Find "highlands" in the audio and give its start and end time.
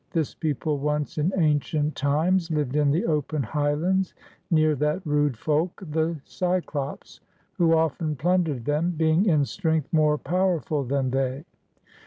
3.43-4.15